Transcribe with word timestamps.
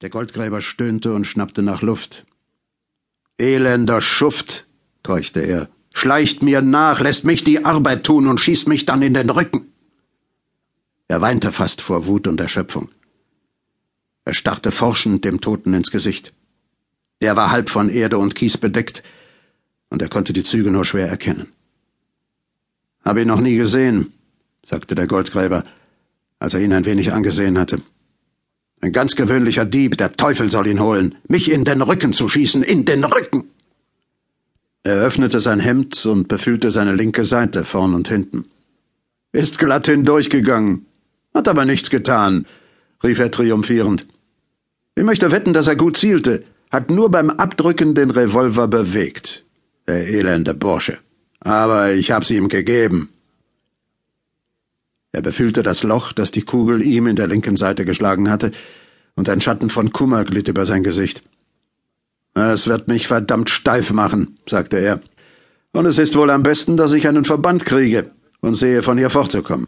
Der 0.00 0.10
Goldgräber 0.10 0.60
stöhnte 0.60 1.12
und 1.12 1.26
schnappte 1.26 1.62
nach 1.62 1.82
Luft. 1.82 2.24
Elender 3.36 4.00
Schuft, 4.00 4.68
keuchte 5.02 5.40
er, 5.40 5.68
schleicht 5.92 6.40
mir 6.42 6.62
nach, 6.62 7.00
lässt 7.00 7.24
mich 7.24 7.42
die 7.42 7.64
Arbeit 7.64 8.04
tun 8.04 8.28
und 8.28 8.40
schießt 8.40 8.68
mich 8.68 8.84
dann 8.84 9.02
in 9.02 9.14
den 9.14 9.30
Rücken. 9.30 9.72
Er 11.08 11.20
weinte 11.20 11.50
fast 11.50 11.80
vor 11.80 12.06
Wut 12.06 12.28
und 12.28 12.40
Erschöpfung. 12.40 12.90
Er 14.24 14.34
starrte 14.34 14.70
forschend 14.70 15.24
dem 15.24 15.40
Toten 15.40 15.74
ins 15.74 15.90
Gesicht. 15.90 16.32
Er 17.18 17.34
war 17.34 17.50
halb 17.50 17.68
von 17.70 17.88
Erde 17.88 18.18
und 18.18 18.34
Kies 18.36 18.56
bedeckt, 18.56 19.02
und 19.90 20.02
er 20.02 20.08
konnte 20.08 20.32
die 20.32 20.44
Züge 20.44 20.70
nur 20.70 20.84
schwer 20.84 21.08
erkennen. 21.08 21.48
Hab 23.04 23.16
ihn 23.16 23.26
noch 23.26 23.40
nie 23.40 23.56
gesehen, 23.56 24.12
sagte 24.64 24.94
der 24.94 25.06
Goldgräber, 25.06 25.64
als 26.38 26.54
er 26.54 26.60
ihn 26.60 26.74
ein 26.74 26.84
wenig 26.84 27.12
angesehen 27.12 27.58
hatte. 27.58 27.80
Ein 28.80 28.92
ganz 28.92 29.16
gewöhnlicher 29.16 29.64
Dieb, 29.64 29.96
der 29.98 30.12
Teufel 30.12 30.50
soll 30.50 30.68
ihn 30.68 30.80
holen, 30.80 31.16
mich 31.28 31.50
in 31.50 31.64
den 31.64 31.82
Rücken 31.82 32.12
zu 32.12 32.28
schießen, 32.28 32.62
in 32.62 32.84
den 32.84 33.04
Rücken. 33.04 33.50
Er 34.84 34.96
öffnete 34.96 35.40
sein 35.40 35.60
Hemd 35.60 36.06
und 36.06 36.28
befühlte 36.28 36.70
seine 36.70 36.94
linke 36.94 37.24
Seite 37.24 37.64
vorn 37.64 37.94
und 37.94 38.08
hinten. 38.08 38.44
Ist 39.32 39.58
glatt 39.58 39.86
hindurchgegangen, 39.86 40.86
hat 41.34 41.48
aber 41.48 41.64
nichts 41.64 41.90
getan, 41.90 42.46
rief 43.02 43.18
er 43.18 43.30
triumphierend. 43.30 44.06
Ich 44.94 45.04
möchte 45.04 45.30
wetten, 45.32 45.52
dass 45.52 45.66
er 45.66 45.76
gut 45.76 45.96
zielte, 45.96 46.44
hat 46.70 46.90
nur 46.90 47.10
beim 47.10 47.30
Abdrücken 47.30 47.94
den 47.94 48.10
Revolver 48.10 48.68
bewegt. 48.68 49.44
Der 49.86 50.06
elende 50.08 50.54
Bursche. 50.54 50.98
Aber 51.40 51.92
ich 51.92 52.10
hab's 52.10 52.30
ihm 52.30 52.48
gegeben. 52.48 53.10
Er 55.18 55.22
befühlte 55.22 55.64
das 55.64 55.82
Loch, 55.82 56.12
das 56.12 56.30
die 56.30 56.42
Kugel 56.42 56.80
ihm 56.80 57.08
in 57.08 57.16
der 57.16 57.26
linken 57.26 57.56
Seite 57.56 57.84
geschlagen 57.84 58.30
hatte, 58.30 58.52
und 59.16 59.28
ein 59.28 59.40
Schatten 59.40 59.68
von 59.68 59.92
Kummer 59.92 60.24
glitt 60.24 60.46
über 60.46 60.64
sein 60.64 60.84
Gesicht. 60.84 61.24
Es 62.34 62.68
wird 62.68 62.86
mich 62.86 63.08
verdammt 63.08 63.50
steif 63.50 63.92
machen, 63.92 64.36
sagte 64.48 64.76
er. 64.76 65.00
Und 65.72 65.86
es 65.86 65.98
ist 65.98 66.14
wohl 66.14 66.30
am 66.30 66.44
besten, 66.44 66.76
dass 66.76 66.92
ich 66.92 67.08
einen 67.08 67.24
Verband 67.24 67.66
kriege 67.66 68.12
und 68.40 68.54
sehe, 68.54 68.84
von 68.84 68.96
hier 68.96 69.10
fortzukommen. 69.10 69.66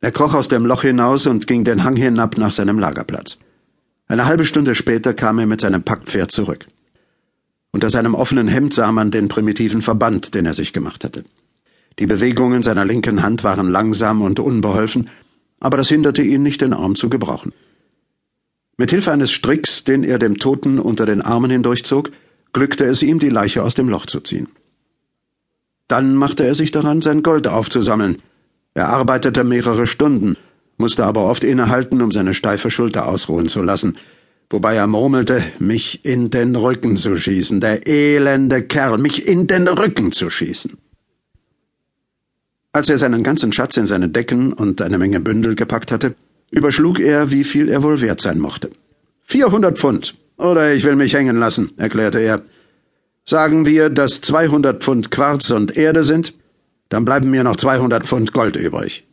Er 0.00 0.12
kroch 0.12 0.32
aus 0.32 0.48
dem 0.48 0.64
Loch 0.64 0.80
hinaus 0.80 1.26
und 1.26 1.46
ging 1.46 1.62
den 1.62 1.84
Hang 1.84 1.96
hinab 1.96 2.38
nach 2.38 2.52
seinem 2.52 2.78
Lagerplatz. 2.78 3.36
Eine 4.08 4.24
halbe 4.24 4.46
Stunde 4.46 4.74
später 4.74 5.12
kam 5.12 5.38
er 5.38 5.46
mit 5.46 5.60
seinem 5.60 5.82
Packpferd 5.82 6.30
zurück. 6.30 6.68
Unter 7.70 7.90
seinem 7.90 8.14
offenen 8.14 8.48
Hemd 8.48 8.72
sah 8.72 8.90
man 8.92 9.10
den 9.10 9.28
primitiven 9.28 9.82
Verband, 9.82 10.34
den 10.34 10.46
er 10.46 10.54
sich 10.54 10.72
gemacht 10.72 11.04
hatte. 11.04 11.24
Die 11.98 12.06
Bewegungen 12.06 12.62
seiner 12.62 12.84
linken 12.84 13.22
Hand 13.22 13.42
waren 13.42 13.68
langsam 13.68 14.20
und 14.22 14.38
unbeholfen, 14.38 15.08
aber 15.60 15.76
das 15.78 15.88
hinderte 15.88 16.22
ihn 16.22 16.42
nicht, 16.42 16.60
den 16.60 16.74
Arm 16.74 16.94
zu 16.94 17.08
gebrauchen. 17.08 17.52
Mit 18.76 18.90
Hilfe 18.90 19.12
eines 19.12 19.30
Stricks, 19.30 19.84
den 19.84 20.04
er 20.04 20.18
dem 20.18 20.38
Toten 20.38 20.78
unter 20.78 21.06
den 21.06 21.22
Armen 21.22 21.50
hindurchzog, 21.50 22.10
glückte 22.52 22.84
es 22.84 23.02
ihm, 23.02 23.18
die 23.18 23.30
Leiche 23.30 23.62
aus 23.62 23.74
dem 23.74 23.88
Loch 23.88 24.04
zu 24.04 24.20
ziehen. 24.20 24.48
Dann 25.88 26.14
machte 26.14 26.44
er 26.44 26.54
sich 26.54 26.72
daran, 26.72 27.00
sein 27.00 27.22
Gold 27.22 27.46
aufzusammeln. 27.46 28.20
Er 28.74 28.88
arbeitete 28.88 29.44
mehrere 29.44 29.86
Stunden, 29.86 30.36
musste 30.76 31.06
aber 31.06 31.24
oft 31.24 31.44
innehalten, 31.44 32.02
um 32.02 32.12
seine 32.12 32.34
steife 32.34 32.70
Schulter 32.70 33.08
ausruhen 33.08 33.48
zu 33.48 33.62
lassen, 33.62 33.96
wobei 34.50 34.74
er 34.74 34.86
murmelte, 34.86 35.42
mich 35.58 36.04
in 36.04 36.28
den 36.28 36.56
Rücken 36.56 36.98
zu 36.98 37.16
schießen, 37.16 37.60
der 37.60 37.86
elende 37.86 38.62
Kerl, 38.62 38.98
mich 38.98 39.26
in 39.26 39.46
den 39.46 39.68
Rücken 39.68 40.12
zu 40.12 40.28
schießen. 40.28 40.76
Als 42.76 42.90
er 42.90 42.98
seinen 42.98 43.22
ganzen 43.22 43.52
Schatz 43.52 43.78
in 43.78 43.86
seine 43.86 44.10
Decken 44.10 44.52
und 44.52 44.82
eine 44.82 44.98
Menge 44.98 45.18
Bündel 45.18 45.54
gepackt 45.54 45.90
hatte, 45.90 46.14
überschlug 46.50 47.00
er, 47.00 47.30
wie 47.30 47.42
viel 47.42 47.70
er 47.70 47.82
wohl 47.82 48.02
wert 48.02 48.20
sein 48.20 48.38
mochte. 48.38 48.70
Vierhundert 49.24 49.78
Pfund. 49.78 50.14
Oder 50.36 50.74
ich 50.74 50.84
will 50.84 50.94
mich 50.94 51.14
hängen 51.14 51.38
lassen, 51.38 51.72
erklärte 51.78 52.18
er. 52.18 52.42
Sagen 53.24 53.64
wir, 53.64 53.88
dass 53.88 54.20
zweihundert 54.20 54.84
Pfund 54.84 55.10
Quarz 55.10 55.50
und 55.52 55.74
Erde 55.74 56.04
sind, 56.04 56.34
dann 56.90 57.06
bleiben 57.06 57.30
mir 57.30 57.44
noch 57.44 57.56
zweihundert 57.56 58.06
Pfund 58.06 58.34
Gold 58.34 58.56
übrig. 58.56 59.06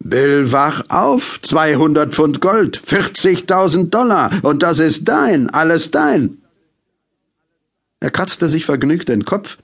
Bill, 0.00 0.52
wach 0.52 0.82
auf! 0.90 1.40
Zweihundert 1.40 2.12
Pfund 2.14 2.42
Gold, 2.42 2.82
vierzigtausend 2.84 3.94
Dollar, 3.94 4.30
und 4.42 4.62
das 4.62 4.80
ist 4.80 5.08
dein, 5.08 5.48
alles 5.48 5.90
dein. 5.90 6.42
Er 8.00 8.10
kratzte 8.10 8.48
sich 8.48 8.66
vergnügt 8.66 9.08
den 9.08 9.24
Kopf 9.24 9.56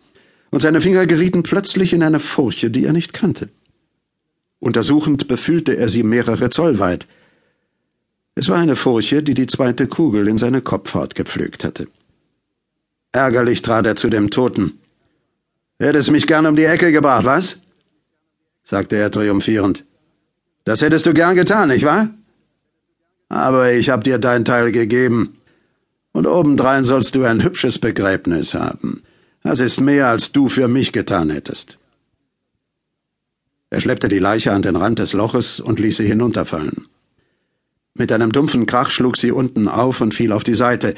und 0.50 0.60
seine 0.60 0.80
Finger 0.80 1.06
gerieten 1.06 1.42
plötzlich 1.42 1.92
in 1.92 2.02
eine 2.02 2.20
Furche, 2.20 2.70
die 2.70 2.84
er 2.84 2.92
nicht 2.92 3.12
kannte. 3.12 3.48
Untersuchend 4.60 5.28
befühlte 5.28 5.76
er 5.76 5.88
sie 5.88 6.02
mehrere 6.02 6.48
Zoll 6.50 6.78
weit. 6.78 7.06
Es 8.34 8.48
war 8.48 8.58
eine 8.58 8.76
Furche, 8.76 9.22
die 9.22 9.34
die 9.34 9.46
zweite 9.46 9.86
Kugel 9.86 10.26
in 10.26 10.38
seine 10.38 10.62
Kopfhaut 10.62 11.14
gepflügt 11.14 11.64
hatte. 11.64 11.86
Ärgerlich 13.12 13.62
trat 13.62 13.86
er 13.86 13.96
zu 13.96 14.08
dem 14.08 14.30
Toten. 14.30 14.78
Hättest 15.78 16.10
mich 16.10 16.26
gern 16.26 16.46
um 16.46 16.56
die 16.56 16.64
Ecke 16.64 16.92
gebracht, 16.92 17.24
was? 17.24 17.60
sagte 18.64 18.96
er 18.96 19.10
triumphierend. 19.10 19.84
Das 20.64 20.80
hättest 20.80 21.06
du 21.06 21.12
gern 21.12 21.36
getan, 21.36 21.68
nicht 21.68 21.84
wahr? 21.84 22.08
Aber 23.28 23.72
ich 23.72 23.90
hab 23.90 24.02
dir 24.02 24.18
dein 24.18 24.44
Teil 24.44 24.72
gegeben. 24.72 25.36
Und 26.12 26.26
obendrein 26.26 26.84
sollst 26.84 27.14
du 27.14 27.24
ein 27.24 27.42
hübsches 27.42 27.78
Begräbnis 27.78 28.54
haben. 28.54 29.02
Das 29.44 29.60
ist 29.60 29.78
mehr, 29.78 30.08
als 30.08 30.32
du 30.32 30.48
für 30.48 30.68
mich 30.68 30.92
getan 30.92 31.30
hättest. 31.30 31.78
Er 33.68 33.80
schleppte 33.80 34.08
die 34.08 34.18
Leiche 34.18 34.52
an 34.52 34.62
den 34.62 34.74
Rand 34.74 34.98
des 34.98 35.12
Loches 35.12 35.60
und 35.60 35.78
ließ 35.78 35.98
sie 35.98 36.06
hinunterfallen. 36.06 36.86
Mit 37.92 38.10
einem 38.10 38.32
dumpfen 38.32 38.66
Krach 38.66 38.90
schlug 38.90 39.16
sie 39.18 39.30
unten 39.30 39.68
auf 39.68 40.00
und 40.00 40.14
fiel 40.14 40.32
auf 40.32 40.44
die 40.44 40.54
Seite, 40.54 40.94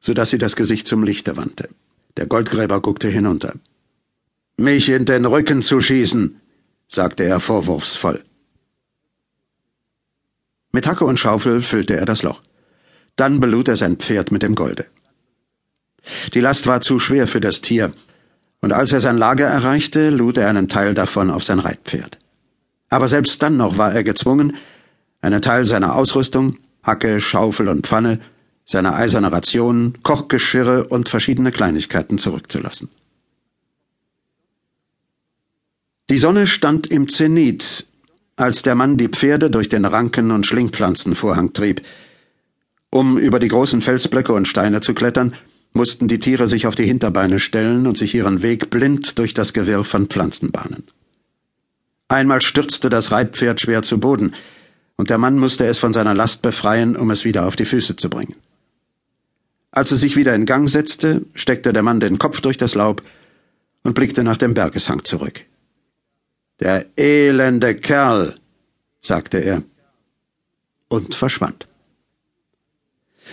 so 0.00 0.14
dass 0.14 0.30
sie 0.30 0.38
das 0.38 0.56
Gesicht 0.56 0.86
zum 0.88 1.04
Lichte 1.04 1.36
wandte. 1.36 1.68
Der 2.16 2.26
Goldgräber 2.26 2.80
guckte 2.80 3.08
hinunter. 3.08 3.54
Mich 4.56 4.88
in 4.88 5.04
den 5.04 5.26
Rücken 5.26 5.60
zu 5.60 5.80
schießen, 5.80 6.40
sagte 6.88 7.24
er 7.24 7.40
vorwurfsvoll. 7.40 8.24
Mit 10.72 10.86
Hacke 10.86 11.04
und 11.04 11.20
Schaufel 11.20 11.60
füllte 11.60 11.96
er 11.96 12.06
das 12.06 12.22
Loch. 12.22 12.42
Dann 13.16 13.38
belud 13.38 13.68
er 13.68 13.76
sein 13.76 13.96
Pferd 13.96 14.32
mit 14.32 14.42
dem 14.42 14.54
Golde. 14.54 14.86
Die 16.34 16.40
Last 16.40 16.66
war 16.66 16.80
zu 16.80 16.98
schwer 16.98 17.26
für 17.26 17.40
das 17.40 17.60
Tier, 17.60 17.92
und 18.60 18.72
als 18.72 18.92
er 18.92 19.00
sein 19.00 19.18
Lager 19.18 19.46
erreichte, 19.46 20.10
lud 20.10 20.38
er 20.38 20.48
einen 20.48 20.68
Teil 20.68 20.94
davon 20.94 21.30
auf 21.30 21.42
sein 21.44 21.58
Reitpferd. 21.58 22.18
Aber 22.90 23.08
selbst 23.08 23.42
dann 23.42 23.56
noch 23.56 23.76
war 23.76 23.92
er 23.92 24.04
gezwungen, 24.04 24.56
einen 25.20 25.42
Teil 25.42 25.66
seiner 25.66 25.94
Ausrüstung, 25.96 26.58
Hacke, 26.82 27.20
Schaufel 27.20 27.68
und 27.68 27.86
Pfanne, 27.86 28.20
seine 28.64 28.94
eiserne 28.94 29.32
Ration, 29.32 29.98
Kochgeschirre 30.02 30.84
und 30.84 31.08
verschiedene 31.08 31.52
Kleinigkeiten 31.52 32.18
zurückzulassen. 32.18 32.88
Die 36.10 36.18
Sonne 36.18 36.46
stand 36.46 36.86
im 36.86 37.08
Zenit, 37.08 37.86
als 38.36 38.62
der 38.62 38.74
Mann 38.74 38.96
die 38.96 39.08
Pferde 39.08 39.50
durch 39.50 39.68
den 39.68 39.84
Ranken- 39.84 40.30
und 40.30 40.46
Schlingpflanzenvorhang 40.46 41.52
trieb. 41.52 41.82
Um 42.90 43.18
über 43.18 43.38
die 43.38 43.48
großen 43.48 43.80
Felsblöcke 43.80 44.32
und 44.32 44.46
Steine 44.46 44.80
zu 44.80 44.94
klettern, 44.94 45.34
mussten 45.72 46.08
die 46.08 46.18
Tiere 46.18 46.48
sich 46.48 46.66
auf 46.66 46.74
die 46.74 46.86
Hinterbeine 46.86 47.40
stellen 47.40 47.86
und 47.86 47.96
sich 47.96 48.14
ihren 48.14 48.42
Weg 48.42 48.70
blind 48.70 49.18
durch 49.18 49.34
das 49.34 49.52
Gewirr 49.52 49.84
von 49.84 50.06
Pflanzen 50.06 50.50
bahnen. 50.50 50.84
Einmal 52.08 52.42
stürzte 52.42 52.90
das 52.90 53.10
Reitpferd 53.10 53.60
schwer 53.60 53.82
zu 53.82 53.98
Boden, 53.98 54.34
und 54.96 55.08
der 55.08 55.18
Mann 55.18 55.38
musste 55.38 55.64
es 55.64 55.78
von 55.78 55.92
seiner 55.92 56.14
Last 56.14 56.42
befreien, 56.42 56.96
um 56.96 57.10
es 57.10 57.24
wieder 57.24 57.46
auf 57.46 57.56
die 57.56 57.64
Füße 57.64 57.96
zu 57.96 58.10
bringen. 58.10 58.36
Als 59.70 59.90
es 59.90 60.00
sich 60.00 60.16
wieder 60.16 60.34
in 60.34 60.44
Gang 60.44 60.68
setzte, 60.68 61.22
steckte 61.34 61.72
der 61.72 61.82
Mann 61.82 61.98
den 61.98 62.18
Kopf 62.18 62.42
durch 62.42 62.58
das 62.58 62.74
Laub 62.74 63.02
und 63.82 63.94
blickte 63.94 64.22
nach 64.22 64.36
dem 64.36 64.52
Bergeshang 64.52 65.04
zurück. 65.04 65.46
Der 66.60 66.86
elende 66.98 67.74
Kerl, 67.74 68.36
sagte 69.00 69.38
er 69.38 69.62
und 70.88 71.14
verschwand. 71.14 71.66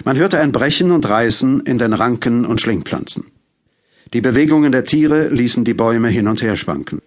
Man 0.05 0.17
hörte 0.17 0.39
ein 0.39 0.51
Brechen 0.51 0.91
und 0.91 1.07
Reißen 1.07 1.61
in 1.61 1.77
den 1.77 1.93
Ranken 1.93 2.45
und 2.45 2.61
Schlingpflanzen. 2.61 3.25
Die 4.13 4.21
Bewegungen 4.21 4.71
der 4.71 4.85
Tiere 4.85 5.27
ließen 5.27 5.65
die 5.65 5.73
Bäume 5.73 6.09
hin 6.09 6.27
und 6.27 6.41
her 6.41 6.55
schwanken. 6.55 7.01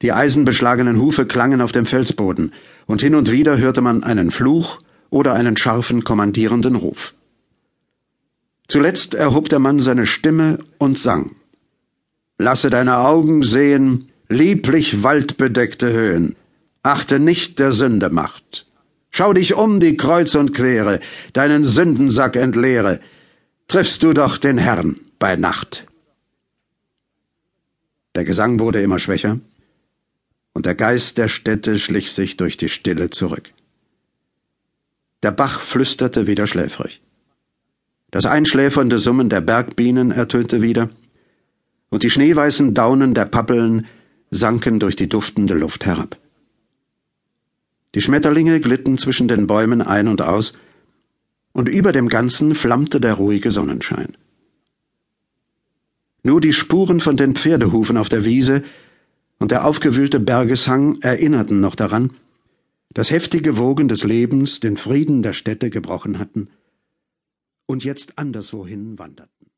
Die 0.00 0.12
eisenbeschlagenen 0.12 1.00
Hufe 1.00 1.26
klangen 1.26 1.60
auf 1.60 1.72
dem 1.72 1.86
Felsboden, 1.86 2.52
und 2.86 3.02
hin 3.02 3.14
und 3.14 3.32
wieder 3.32 3.58
hörte 3.58 3.80
man 3.80 4.04
einen 4.04 4.30
Fluch 4.30 4.80
oder 5.10 5.34
einen 5.34 5.56
scharfen 5.56 6.04
kommandierenden 6.04 6.76
Ruf. 6.76 7.14
Zuletzt 8.68 9.14
erhob 9.14 9.48
der 9.48 9.58
Mann 9.58 9.80
seine 9.80 10.06
Stimme 10.06 10.60
und 10.78 10.98
sang. 10.98 11.34
Lasse 12.38 12.70
deine 12.70 12.98
Augen 12.98 13.42
sehen, 13.42 14.08
lieblich 14.28 15.02
waldbedeckte 15.02 15.92
Höhen, 15.92 16.36
achte 16.82 17.18
nicht 17.18 17.58
der 17.58 17.72
Sünde 17.72 18.10
Macht. 18.10 18.67
Schau 19.18 19.32
dich 19.32 19.54
um 19.54 19.80
die 19.80 19.96
Kreuz 19.96 20.36
und 20.36 20.54
Quere, 20.54 21.00
deinen 21.32 21.64
Sündensack 21.64 22.36
entleere, 22.36 23.00
triffst 23.66 24.04
du 24.04 24.12
doch 24.12 24.38
den 24.38 24.58
Herrn 24.58 24.94
bei 25.18 25.34
Nacht. 25.34 25.88
Der 28.14 28.22
Gesang 28.22 28.60
wurde 28.60 28.80
immer 28.80 29.00
schwächer, 29.00 29.40
und 30.52 30.66
der 30.66 30.76
Geist 30.76 31.18
der 31.18 31.26
Städte 31.26 31.80
schlich 31.80 32.12
sich 32.12 32.36
durch 32.36 32.58
die 32.58 32.68
Stille 32.68 33.10
zurück. 33.10 33.50
Der 35.24 35.32
Bach 35.32 35.62
flüsterte 35.62 36.28
wieder 36.28 36.46
schläfrig. 36.46 37.02
Das 38.12 38.24
einschläfernde 38.24 39.00
Summen 39.00 39.28
der 39.30 39.40
Bergbienen 39.40 40.12
ertönte 40.12 40.62
wieder, 40.62 40.90
und 41.90 42.04
die 42.04 42.10
schneeweißen 42.10 42.72
Daunen 42.72 43.14
der 43.14 43.24
Pappeln 43.24 43.88
sanken 44.30 44.78
durch 44.78 44.94
die 44.94 45.08
duftende 45.08 45.54
Luft 45.54 45.86
herab. 45.86 46.16
Die 47.98 48.02
Schmetterlinge 48.02 48.60
glitten 48.60 48.96
zwischen 48.96 49.26
den 49.26 49.48
Bäumen 49.48 49.82
ein 49.82 50.06
und 50.06 50.22
aus, 50.22 50.52
und 51.50 51.68
über 51.68 51.90
dem 51.90 52.08
Ganzen 52.08 52.54
flammte 52.54 53.00
der 53.00 53.14
ruhige 53.14 53.50
Sonnenschein. 53.50 54.16
Nur 56.22 56.40
die 56.40 56.52
Spuren 56.52 57.00
von 57.00 57.16
den 57.16 57.34
Pferdehufen 57.34 57.96
auf 57.96 58.08
der 58.08 58.24
Wiese 58.24 58.62
und 59.40 59.50
der 59.50 59.64
aufgewühlte 59.64 60.20
Bergeshang 60.20 61.00
erinnerten 61.00 61.58
noch 61.58 61.74
daran, 61.74 62.12
dass 62.94 63.10
heftige 63.10 63.58
Wogen 63.58 63.88
des 63.88 64.04
Lebens 64.04 64.60
den 64.60 64.76
Frieden 64.76 65.22
der 65.22 65.32
Städte 65.32 65.68
gebrochen 65.68 66.20
hatten 66.20 66.50
und 67.66 67.82
jetzt 67.82 68.16
anderswohin 68.16 68.96
wanderten. 68.96 69.50